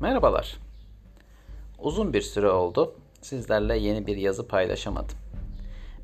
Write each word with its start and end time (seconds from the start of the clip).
Merhabalar. 0.00 0.56
Uzun 1.78 2.12
bir 2.12 2.20
süre 2.20 2.50
oldu. 2.50 2.94
Sizlerle 3.22 3.78
yeni 3.78 4.06
bir 4.06 4.16
yazı 4.16 4.48
paylaşamadım. 4.48 5.18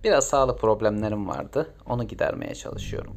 Biraz 0.04 0.28
sağlık 0.28 0.60
problemlerim 0.60 1.28
vardı. 1.28 1.74
Onu 1.86 2.04
gidermeye 2.04 2.54
çalışıyorum. 2.54 3.16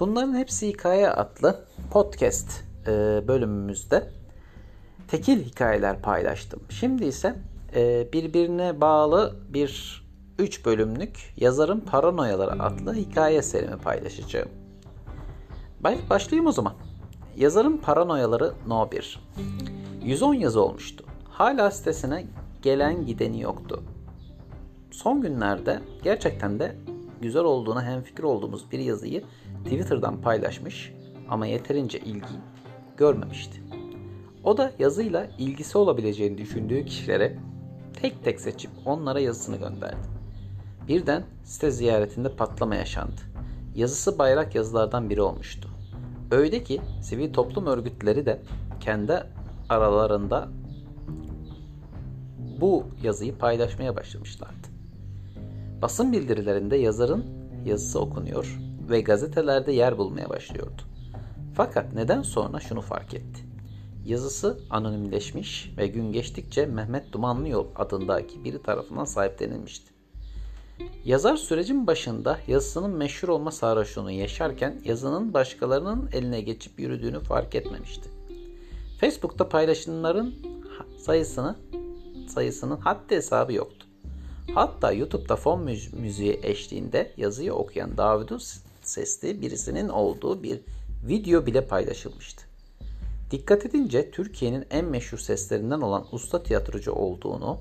Bunların 0.00 0.36
hepsi 0.36 0.68
hikaye 0.68 1.10
adlı 1.10 1.64
podcast 1.90 2.64
e, 2.86 2.90
bölümümüzde 3.28 4.10
tekil 5.08 5.44
hikayeler 5.44 6.02
paylaştım. 6.02 6.60
Şimdi 6.68 7.04
ise 7.04 7.36
e, 7.74 8.12
birbirine 8.12 8.80
bağlı 8.80 9.36
bir 9.48 10.02
3 10.38 10.66
bölümlük 10.66 11.34
Yazarın 11.36 11.80
Paranoyaları 11.80 12.62
adlı 12.62 12.94
hikaye 12.94 13.42
serimi 13.42 13.78
paylaşacağım. 13.78 14.48
Başlayayım 16.10 16.46
o 16.46 16.52
zaman. 16.52 16.74
Yazarın 17.36 17.76
Paranoyaları 17.76 18.52
No 18.66 18.90
1 18.90 19.20
110 20.02 20.34
yazı 20.34 20.62
olmuştu. 20.62 21.04
Hala 21.30 21.70
sitesine 21.70 22.26
gelen 22.62 23.06
gideni 23.06 23.40
yoktu. 23.40 23.82
Son 24.90 25.20
günlerde 25.20 25.80
gerçekten 26.04 26.58
de 26.58 26.76
güzel 27.22 27.44
olduğuna 27.44 27.84
hemfikir 27.84 28.22
olduğumuz 28.22 28.72
bir 28.72 28.78
yazıyı 28.78 29.24
Twitter'dan 29.64 30.20
paylaşmış 30.20 30.92
ama 31.28 31.46
yeterince 31.46 31.98
ilgi 31.98 32.34
görmemişti. 32.96 33.62
O 34.44 34.56
da 34.56 34.72
yazıyla 34.78 35.26
ilgisi 35.38 35.78
olabileceğini 35.78 36.38
düşündüğü 36.38 36.84
kişilere 36.84 37.38
tek 38.00 38.24
tek 38.24 38.40
seçip 38.40 38.70
onlara 38.84 39.20
yazısını 39.20 39.56
gönderdi. 39.56 40.18
Birden 40.88 41.22
site 41.44 41.70
ziyaretinde 41.70 42.28
patlama 42.28 42.74
yaşandı. 42.74 43.20
Yazısı 43.74 44.18
bayrak 44.18 44.54
yazılardan 44.54 45.10
biri 45.10 45.22
olmuştu. 45.22 45.68
Öyle 46.30 46.64
ki 46.64 46.80
sivil 47.02 47.32
toplum 47.32 47.66
örgütleri 47.66 48.26
de 48.26 48.42
kendi 48.80 49.24
aralarında 49.68 50.48
bu 52.60 52.86
yazıyı 53.02 53.38
paylaşmaya 53.38 53.96
başlamışlardı. 53.96 54.68
Basın 55.82 56.12
bildirilerinde 56.12 56.76
yazarın 56.76 57.24
yazısı 57.64 58.00
okunuyor 58.00 58.58
ve 58.90 59.00
gazetelerde 59.00 59.72
yer 59.72 59.98
bulmaya 59.98 60.28
başlıyordu. 60.28 60.82
Fakat 61.54 61.92
neden 61.94 62.22
sonra 62.22 62.60
şunu 62.60 62.80
fark 62.80 63.14
etti. 63.14 63.40
Yazısı 64.04 64.58
anonimleşmiş 64.70 65.72
ve 65.76 65.86
gün 65.86 66.12
geçtikçe 66.12 66.66
Mehmet 66.66 67.12
Dumanlı 67.12 67.48
Yol 67.48 67.66
adındaki 67.76 68.44
biri 68.44 68.62
tarafından 68.62 69.04
sahiplenilmişti. 69.04 69.92
Yazar 71.04 71.36
sürecin 71.36 71.86
başında 71.86 72.38
yazısının 72.46 72.90
meşhur 72.90 73.28
olma 73.28 73.50
sarhoşluğunu 73.50 74.10
yaşarken 74.10 74.80
yazının 74.84 75.34
başkalarının 75.34 76.08
eline 76.12 76.40
geçip 76.40 76.80
yürüdüğünü 76.80 77.20
fark 77.20 77.54
etmemişti. 77.54 78.17
Facebook'ta 79.00 79.48
paylaşımların 79.48 80.34
sayısını 80.98 81.56
sayısının 82.28 82.76
haddi 82.76 83.16
hesabı 83.16 83.52
yoktu. 83.52 83.86
Hatta 84.54 84.92
YouTube'da 84.92 85.36
fon 85.36 85.62
müziği 85.92 86.40
eşliğinde 86.42 87.12
yazıyı 87.16 87.54
okuyan 87.54 87.96
David'un 87.96 88.40
sesli 88.82 89.42
birisinin 89.42 89.88
olduğu 89.88 90.42
bir 90.42 90.60
video 91.08 91.46
bile 91.46 91.66
paylaşılmıştı. 91.66 92.44
Dikkat 93.30 93.66
edince 93.66 94.10
Türkiye'nin 94.10 94.66
en 94.70 94.84
meşhur 94.84 95.18
seslerinden 95.18 95.80
olan 95.80 96.06
usta 96.12 96.42
tiyatrocu 96.42 96.92
olduğunu 96.92 97.58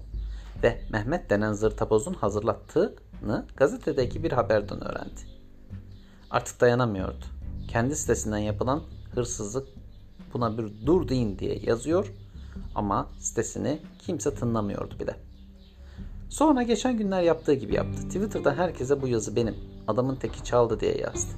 ve 0.63 0.81
Mehmet 0.91 1.29
denen 1.29 1.53
zırtabozun 1.53 2.13
hazırlattığını 2.13 3.45
gazetedeki 3.57 4.23
bir 4.23 4.31
haberden 4.31 4.83
öğrendi. 4.83 5.21
Artık 6.31 6.61
dayanamıyordu. 6.61 7.25
Kendi 7.67 7.95
sitesinden 7.95 8.37
yapılan 8.37 8.83
hırsızlık 9.15 9.67
buna 10.33 10.57
bir 10.57 10.85
dur 10.85 11.07
deyin 11.07 11.39
diye 11.39 11.59
yazıyor 11.63 12.13
ama 12.75 13.09
sitesini 13.19 13.79
kimse 13.99 14.33
tınlamıyordu 14.33 14.99
bile. 14.99 15.15
Sonra 16.29 16.63
geçen 16.63 16.97
günler 16.97 17.21
yaptığı 17.21 17.53
gibi 17.53 17.75
yaptı. 17.75 18.07
Twitter'da 18.07 18.57
herkese 18.57 19.01
bu 19.01 19.07
yazı 19.07 19.35
benim, 19.35 19.55
adamın 19.87 20.15
teki 20.15 20.43
çaldı 20.43 20.79
diye 20.79 20.97
yazdı. 20.97 21.31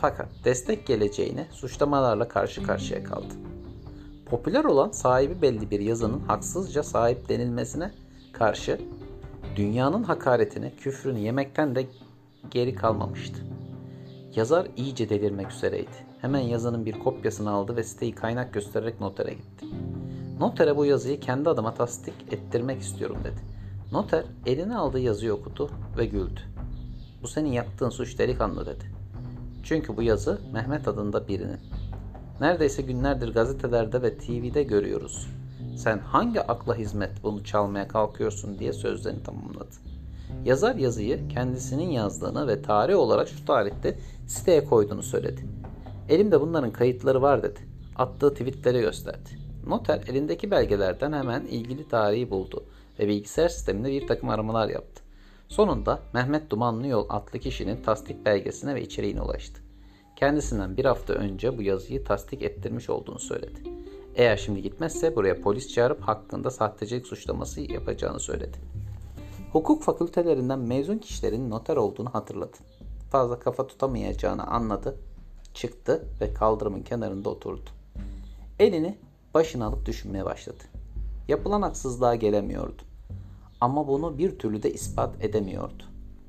Fakat 0.00 0.28
destek 0.44 0.86
geleceğine 0.86 1.46
suçlamalarla 1.50 2.28
karşı 2.28 2.62
karşıya 2.62 3.04
kaldı. 3.04 3.34
Popüler 4.26 4.64
olan 4.64 4.90
sahibi 4.90 5.42
belli 5.42 5.70
bir 5.70 5.80
yazının 5.80 6.20
haksızca 6.20 6.82
sahiplenilmesine 6.82 7.92
karşı 8.32 8.80
dünyanın 9.56 10.02
hakaretini, 10.02 10.76
küfrünü 10.76 11.18
yemekten 11.18 11.74
de 11.74 11.86
geri 12.50 12.74
kalmamıştı. 12.74 13.38
Yazar 14.38 14.66
iyice 14.76 15.08
delirmek 15.08 15.52
üzereydi. 15.52 15.90
Hemen 16.20 16.40
yazının 16.40 16.86
bir 16.86 16.98
kopyasını 16.98 17.50
aldı 17.50 17.76
ve 17.76 17.84
siteyi 17.84 18.14
kaynak 18.14 18.54
göstererek 18.54 19.00
notere 19.00 19.34
gitti. 19.34 19.66
Notere 20.40 20.76
bu 20.76 20.84
yazıyı 20.84 21.20
kendi 21.20 21.48
adıma 21.48 21.74
tasdik 21.74 22.14
ettirmek 22.30 22.80
istiyorum 22.80 23.16
dedi. 23.24 23.40
Noter 23.92 24.24
eline 24.46 24.76
aldığı 24.76 25.00
yazıyı 25.00 25.34
okudu 25.34 25.70
ve 25.98 26.06
güldü. 26.06 26.40
Bu 27.22 27.28
senin 27.28 27.52
yaptığın 27.52 27.90
suç 27.90 28.18
delikanlı 28.18 28.66
dedi. 28.66 28.84
Çünkü 29.62 29.96
bu 29.96 30.02
yazı 30.02 30.40
Mehmet 30.52 30.88
adında 30.88 31.28
birinin. 31.28 31.60
Neredeyse 32.40 32.82
günlerdir 32.82 33.34
gazetelerde 33.34 34.02
ve 34.02 34.18
TV'de 34.18 34.62
görüyoruz. 34.62 35.28
Sen 35.76 35.98
hangi 35.98 36.40
akla 36.40 36.74
hizmet 36.74 37.22
bunu 37.22 37.44
çalmaya 37.44 37.88
kalkıyorsun 37.88 38.58
diye 38.58 38.72
sözlerini 38.72 39.22
tamamladı. 39.22 39.76
Yazar 40.44 40.74
yazıyı 40.74 41.28
kendisinin 41.28 41.90
yazdığını 41.90 42.48
ve 42.48 42.62
tarih 42.62 42.96
olarak 42.96 43.28
şu 43.28 43.44
tarihte 43.44 43.98
siteye 44.26 44.64
koyduğunu 44.64 45.02
söyledi. 45.02 45.40
Elimde 46.08 46.40
bunların 46.40 46.70
kayıtları 46.70 47.22
var 47.22 47.42
dedi. 47.42 47.60
Attığı 47.96 48.30
tweetleri 48.34 48.80
gösterdi. 48.80 49.28
Noter 49.66 50.02
elindeki 50.08 50.50
belgelerden 50.50 51.12
hemen 51.12 51.40
ilgili 51.40 51.88
tarihi 51.88 52.30
buldu 52.30 52.64
ve 52.98 53.08
bilgisayar 53.08 53.48
sisteminde 53.48 53.90
bir 53.90 54.06
takım 54.06 54.28
aramalar 54.28 54.68
yaptı. 54.68 55.02
Sonunda 55.48 56.00
Mehmet 56.14 56.50
Dumanlı 56.50 56.86
Yol 56.86 57.06
adlı 57.08 57.38
kişinin 57.38 57.82
tasdik 57.82 58.26
belgesine 58.26 58.74
ve 58.74 58.82
içeriğine 58.82 59.22
ulaştı. 59.22 59.60
Kendisinden 60.16 60.76
bir 60.76 60.84
hafta 60.84 61.12
önce 61.12 61.58
bu 61.58 61.62
yazıyı 61.62 62.04
tasdik 62.04 62.42
ettirmiş 62.42 62.90
olduğunu 62.90 63.18
söyledi. 63.18 63.60
Eğer 64.14 64.36
şimdi 64.36 64.62
gitmezse 64.62 65.16
buraya 65.16 65.40
polis 65.40 65.68
çağırıp 65.74 66.00
hakkında 66.00 66.50
sahtecilik 66.50 67.06
suçlaması 67.06 67.60
yapacağını 67.60 68.20
söyledi. 68.20 68.58
Hukuk 69.52 69.82
fakültelerinden 69.82 70.58
mezun 70.58 70.98
kişilerin 70.98 71.50
noter 71.50 71.76
olduğunu 71.76 72.14
hatırladı. 72.14 72.56
Fazla 73.10 73.38
kafa 73.38 73.66
tutamayacağını 73.66 74.46
anladı, 74.46 74.96
çıktı 75.54 76.04
ve 76.20 76.34
kaldırımın 76.34 76.82
kenarında 76.82 77.30
oturdu. 77.30 77.70
Elini 78.58 78.98
başına 79.34 79.66
alıp 79.66 79.86
düşünmeye 79.86 80.24
başladı. 80.24 80.64
Yapılan 81.28 81.62
haksızlığa 81.62 82.14
gelemiyordu. 82.14 82.82
Ama 83.60 83.88
bunu 83.88 84.18
bir 84.18 84.38
türlü 84.38 84.62
de 84.62 84.72
ispat 84.72 85.24
edemiyordu. 85.24 85.82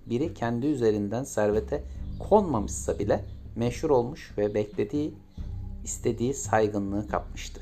Biri 0.06 0.34
kendi 0.34 0.68
üzerinden 0.68 1.24
servete 1.24 1.84
konmamışsa 2.30 3.00
bile 3.00 3.26
meşhur 3.56 3.90
olmuş 3.90 4.34
ve 4.38 4.54
beklediği, 4.54 5.14
istediği 5.84 6.34
saygınlığı 6.34 7.08
kapmıştı. 7.08 7.62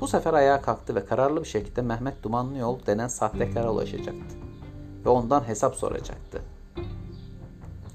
Bu 0.00 0.08
sefer 0.08 0.34
ayağa 0.34 0.62
kalktı 0.62 0.94
ve 0.94 1.04
kararlı 1.04 1.40
bir 1.40 1.48
şekilde 1.48 1.82
Mehmet 1.82 2.22
Dumanlı 2.22 2.58
Yol 2.58 2.78
denen 2.86 3.08
sahtekara 3.08 3.72
ulaşacaktı. 3.72 4.36
Ve 5.04 5.08
ondan 5.08 5.48
hesap 5.48 5.74
soracaktı. 5.74 6.42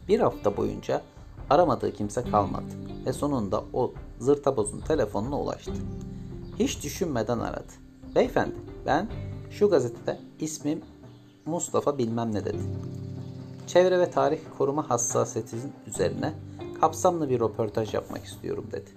Bir 0.08 0.20
hafta 0.20 0.58
boyunca 0.58 1.02
aramadığı 1.50 1.94
kimse 1.94 2.24
kalmadı 2.24 2.66
ve 3.06 3.14
sonunda 3.14 3.64
o 3.74 3.94
zırtabozun 4.20 4.80
telefonuna 4.80 5.40
ulaştı. 5.40 5.72
Hiç 6.60 6.84
düşünmeden 6.84 7.40
aradı. 7.40 7.74
Beyefendi 8.16 8.56
ben 8.86 9.10
şu 9.52 9.70
gazetede 9.70 10.20
ismim 10.40 10.82
Mustafa 11.46 11.98
bilmem 11.98 12.34
ne 12.34 12.46
dedi. 12.46 12.62
Çevre 13.68 14.00
ve 14.00 14.12
tarih 14.12 14.40
koruma 14.58 14.90
hassasiyetin 14.90 15.74
üzerine 15.88 16.34
kapsamlı 16.84 17.30
bir 17.30 17.40
röportaj 17.40 17.94
yapmak 17.94 18.26
istiyorum 18.26 18.66
dedi. 18.72 18.90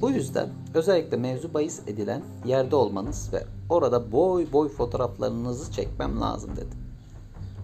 Bu 0.00 0.10
yüzden 0.10 0.48
özellikle 0.74 1.16
mevzu 1.16 1.54
bahis 1.54 1.80
edilen 1.86 2.22
yerde 2.44 2.76
olmanız 2.76 3.30
ve 3.32 3.44
orada 3.68 4.12
boy 4.12 4.46
boy 4.52 4.68
fotoğraflarınızı 4.68 5.72
çekmem 5.72 6.20
lazım 6.20 6.56
dedi. 6.56 6.76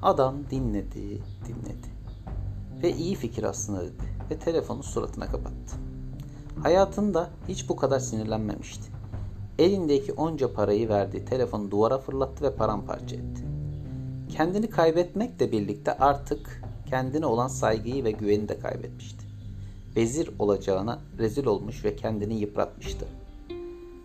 Adam 0.02 0.34
dinledi, 0.50 1.22
dinledi. 1.46 1.88
Ve 2.82 2.92
iyi 2.92 3.14
fikir 3.14 3.42
aslında 3.42 3.80
dedi 3.80 4.02
ve 4.30 4.38
telefonu 4.38 4.82
suratına 4.82 5.26
kapattı. 5.26 5.76
Hayatında 6.62 7.30
hiç 7.48 7.68
bu 7.68 7.76
kadar 7.76 7.98
sinirlenmemişti. 7.98 8.90
Elindeki 9.58 10.12
onca 10.12 10.54
parayı 10.54 10.88
verdiği 10.88 11.24
telefonu 11.24 11.70
duvara 11.70 11.98
fırlattı 11.98 12.44
ve 12.44 12.54
paramparça 12.54 13.16
etti. 13.16 13.44
Kendini 14.28 14.70
kaybetmekle 14.70 15.52
birlikte 15.52 15.98
artık 15.98 16.62
kendine 16.86 17.26
olan 17.26 17.48
saygıyı 17.48 18.04
ve 18.04 18.10
güveni 18.10 18.48
de 18.48 18.58
kaybetmişti. 18.58 19.23
Vezir 19.96 20.30
olacağına 20.38 21.00
rezil 21.18 21.46
olmuş 21.46 21.84
ve 21.84 21.96
kendini 21.96 22.34
yıpratmıştı. 22.34 23.06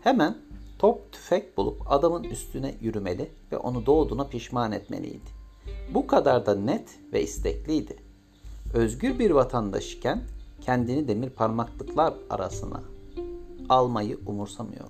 Hemen 0.01 0.38
top 0.80 1.12
tüfek 1.12 1.57
bulup 1.57 1.91
adamın 1.91 2.24
üstüne 2.24 2.75
yürümeli 2.81 3.31
ve 3.51 3.57
onu 3.57 3.86
doğduğuna 3.86 4.27
pişman 4.27 4.71
etmeliydi. 4.71 5.30
Bu 5.94 6.07
kadar 6.07 6.45
da 6.45 6.56
net 6.56 7.00
ve 7.13 7.24
istekliydi. 7.24 7.95
Özgür 8.74 9.19
bir 9.19 9.31
vatandaş 9.31 9.94
iken 9.94 10.21
kendini 10.62 11.07
demir 11.07 11.30
parmaklıklar 11.30 12.13
arasına 12.30 12.83
almayı 13.69 14.19
umursamıyordu. 14.25 14.89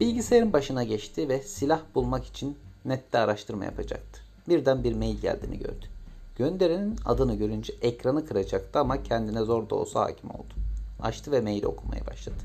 Bilgisayarın 0.00 0.52
başına 0.52 0.84
geçti 0.84 1.28
ve 1.28 1.40
silah 1.40 1.80
bulmak 1.94 2.24
için 2.24 2.56
nette 2.84 3.18
araştırma 3.18 3.64
yapacaktı. 3.64 4.20
Birden 4.48 4.84
bir 4.84 4.94
mail 4.94 5.16
geldiğini 5.16 5.58
gördü. 5.58 5.86
Gönderenin 6.36 6.96
adını 7.04 7.34
görünce 7.34 7.72
ekranı 7.82 8.26
kıracaktı 8.26 8.78
ama 8.78 9.02
kendine 9.02 9.40
zor 9.42 9.70
da 9.70 9.74
olsa 9.74 10.00
hakim 10.00 10.30
oldu. 10.30 10.54
Açtı 11.02 11.32
ve 11.32 11.40
maili 11.40 11.66
okumaya 11.66 12.06
başladı. 12.06 12.36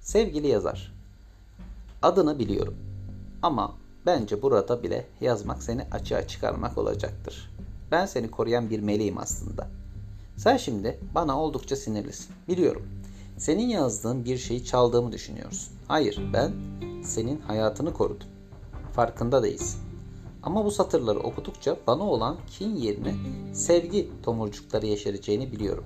Sevgili 0.00 0.46
yazar, 0.46 0.92
adını 2.02 2.38
biliyorum 2.38 2.76
ama 3.42 3.74
bence 4.06 4.42
burada 4.42 4.82
bile 4.82 5.06
yazmak 5.20 5.62
seni 5.62 5.82
açığa 5.92 6.26
çıkarmak 6.26 6.78
olacaktır. 6.78 7.50
Ben 7.90 8.06
seni 8.06 8.30
koruyan 8.30 8.70
bir 8.70 8.80
meleğim 8.80 9.18
aslında. 9.18 9.68
Sen 10.36 10.56
şimdi 10.56 11.00
bana 11.14 11.40
oldukça 11.40 11.76
sinirlisin. 11.76 12.34
Biliyorum. 12.48 12.88
Senin 13.38 13.68
yazdığın 13.68 14.24
bir 14.24 14.38
şeyi 14.38 14.64
çaldığımı 14.64 15.12
düşünüyorsun. 15.12 15.72
Hayır, 15.88 16.20
ben 16.32 16.52
senin 17.02 17.40
hayatını 17.40 17.92
korudum. 17.92 18.28
Farkında 18.92 19.42
değilsin. 19.42 19.89
Ama 20.42 20.64
bu 20.64 20.70
satırları 20.70 21.18
okudukça 21.18 21.76
bana 21.86 22.02
olan 22.02 22.36
kin 22.58 22.76
yerine 22.76 23.14
sevgi 23.54 24.10
tomurcukları 24.22 24.86
yeşereceğini 24.86 25.52
biliyorum. 25.52 25.84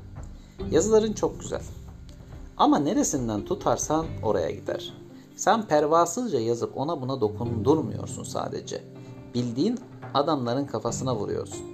Yazıların 0.71 1.12
çok 1.12 1.41
güzel. 1.41 1.62
Ama 2.56 2.79
neresinden 2.79 3.45
tutarsan 3.45 4.06
oraya 4.23 4.51
gider. 4.51 4.93
Sen 5.37 5.67
pervasızca 5.67 6.41
yazıp 6.41 6.77
ona 6.77 7.03
buna 7.03 7.21
dokundurmuyorsun 7.21 8.23
sadece. 8.23 8.85
Bildiğin 9.35 9.79
adamların 10.15 10.65
kafasına 10.65 11.17
vuruyorsun. 11.17 11.67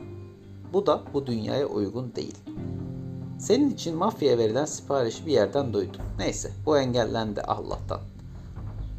Bu 0.72 0.86
da 0.86 1.00
bu 1.14 1.26
dünyaya 1.26 1.66
uygun 1.66 2.14
değil. 2.14 2.38
Senin 3.38 3.70
için 3.70 3.96
mafyaya 3.96 4.38
verilen 4.38 4.64
siparişi 4.64 5.26
bir 5.26 5.32
yerden 5.32 5.72
duydum. 5.72 6.00
Neyse 6.18 6.52
bu 6.66 6.78
engellendi 6.78 7.42
Allah'tan. 7.42 8.00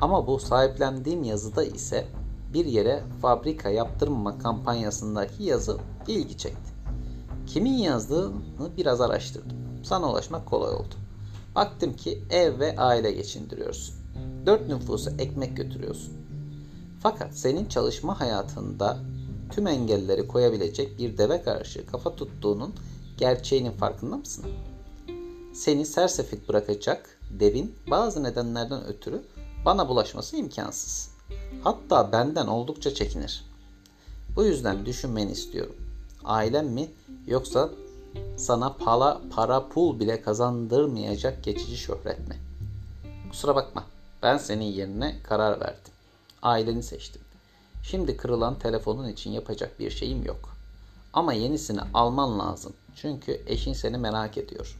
Ama 0.01 0.27
bu 0.27 0.39
sahiplendiğim 0.39 1.23
yazıda 1.23 1.63
ise 1.63 2.07
bir 2.53 2.65
yere 2.65 3.03
fabrika 3.21 3.69
yaptırmama 3.69 4.37
kampanyasındaki 4.37 5.43
yazı 5.43 5.77
ilgi 6.07 6.37
çekti. 6.37 6.71
Kimin 7.47 7.77
yazdığını 7.77 8.77
biraz 8.77 9.01
araştırdım. 9.01 9.57
Sana 9.83 10.11
ulaşmak 10.11 10.45
kolay 10.45 10.73
oldu. 10.73 10.95
Baktım 11.55 11.93
ki 11.93 12.23
ev 12.29 12.59
ve 12.59 12.77
aile 12.77 13.11
geçindiriyorsun. 13.11 13.95
Dört 14.45 14.67
nüfusa 14.67 15.11
ekmek 15.11 15.57
götürüyorsun. 15.57 16.13
Fakat 16.99 17.33
senin 17.33 17.65
çalışma 17.65 18.19
hayatında 18.19 18.97
tüm 19.51 19.67
engelleri 19.67 20.27
koyabilecek 20.27 20.99
bir 20.99 21.17
deve 21.17 21.41
karşı 21.41 21.85
kafa 21.85 22.15
tuttuğunun 22.15 22.73
gerçeğinin 23.17 23.71
farkında 23.71 24.17
mısın? 24.17 24.45
Seni 25.53 25.85
sersefil 25.85 26.47
bırakacak 26.47 27.19
devin 27.39 27.75
bazı 27.89 28.23
nedenlerden 28.23 28.85
ötürü 28.85 29.23
bana 29.65 29.89
bulaşması 29.89 30.37
imkansız. 30.37 31.10
Hatta 31.63 32.11
benden 32.11 32.47
oldukça 32.47 32.93
çekinir. 32.93 33.45
Bu 34.35 34.43
yüzden 34.43 34.85
düşünmeni 34.85 35.31
istiyorum. 35.31 35.75
Ailem 36.23 36.67
mi 36.67 36.89
yoksa 37.27 37.69
sana 38.37 38.73
para, 38.73 39.21
para 39.35 39.67
pul 39.67 39.99
bile 39.99 40.21
kazandırmayacak 40.21 41.43
geçici 41.43 41.77
şöhret 41.77 42.27
mi? 42.27 42.35
Kusura 43.29 43.55
bakma. 43.55 43.83
Ben 44.23 44.37
senin 44.37 44.65
yerine 44.65 45.15
karar 45.23 45.59
verdim. 45.59 45.93
Aileni 46.41 46.83
seçtim. 46.83 47.21
Şimdi 47.83 48.17
kırılan 48.17 48.59
telefonun 48.59 49.07
için 49.07 49.31
yapacak 49.31 49.79
bir 49.79 49.89
şeyim 49.91 50.25
yok. 50.25 50.55
Ama 51.13 51.33
yenisini 51.33 51.81
alman 51.93 52.39
lazım. 52.39 52.73
Çünkü 52.95 53.41
eşin 53.47 53.73
seni 53.73 53.97
merak 53.97 54.37
ediyor. 54.37 54.79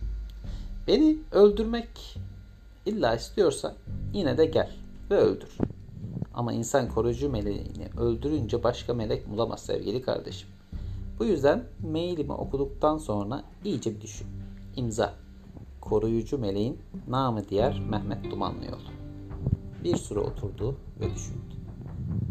Beni 0.87 1.17
öldürmek 1.31 2.19
illa 2.85 3.15
istiyorsa 3.15 3.75
yine 4.13 4.37
de 4.37 4.45
gel 4.45 4.71
ve 5.11 5.15
öldür. 5.15 5.49
Ama 6.33 6.53
insan 6.53 6.89
koruyucu 6.89 7.29
meleğini 7.29 7.87
öldürünce 7.97 8.63
başka 8.63 8.93
melek 8.93 9.29
bulamaz 9.29 9.59
sevgili 9.59 10.01
kardeşim. 10.01 10.49
Bu 11.19 11.25
yüzden 11.25 11.63
mailimi 11.91 12.33
okuduktan 12.33 12.97
sonra 12.97 13.43
iyice 13.63 13.95
bir 13.95 14.01
düşün. 14.01 14.27
İmza. 14.75 15.13
Koruyucu 15.81 16.37
meleğin 16.37 16.79
namı 17.07 17.49
diğer 17.49 17.79
Mehmet 17.79 18.31
Dumanlı 18.31 18.65
yol. 18.65 18.79
Bir 19.83 19.95
süre 19.95 20.19
oturdu 20.19 20.75
ve 20.99 21.15
düşündü. 21.15 21.55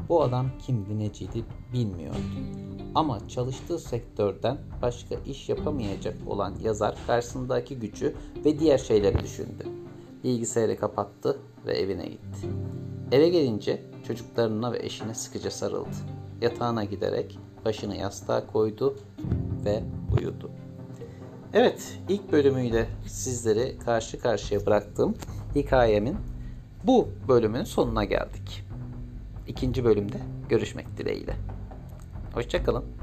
Bu 0.09 0.23
adam 0.23 0.47
kimdi 0.67 0.99
neciydi 0.99 1.45
bilmiyordu. 1.73 2.19
Ama 2.95 3.29
çalıştığı 3.29 3.79
sektörden 3.79 4.59
başka 4.83 5.15
iş 5.27 5.49
yapamayacak 5.49 6.17
olan 6.27 6.55
yazar 6.65 6.99
karşısındaki 7.07 7.79
gücü 7.79 8.15
ve 8.45 8.59
diğer 8.59 8.79
şeyleri 8.79 9.19
düşündü. 9.19 9.65
Bilgisayarı 10.25 10.77
kapattı 10.77 11.39
ve 11.67 11.73
evine 11.73 12.07
gitti. 12.07 12.47
Eve 13.13 13.29
gelince 13.29 13.83
çocuklarına 14.11 14.73
ve 14.73 14.79
eşine 14.83 15.15
sıkıca 15.15 15.51
sarıldı. 15.51 15.97
Yatağına 16.41 16.85
giderek 16.85 17.39
başını 17.65 17.97
yastığa 17.97 18.47
koydu 18.47 18.97
ve 19.65 19.83
uyudu. 20.19 20.51
Evet, 21.53 21.99
ilk 22.09 22.33
bölümüyle 22.33 22.87
sizleri 23.07 23.79
karşı 23.79 24.21
karşıya 24.21 24.67
bıraktığım 24.67 25.15
hikayemin 25.55 26.17
bu 26.85 27.09
bölümün 27.29 27.65
sonuna 27.65 28.05
geldik. 28.05 28.65
İkinci 29.49 29.85
bölümde 29.85 30.19
görüşmek 30.49 30.99
dileğiyle. 30.99 31.37
Hoşçakalın. 32.35 33.00